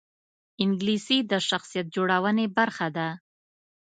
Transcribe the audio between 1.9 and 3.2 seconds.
جوړونې برخه ده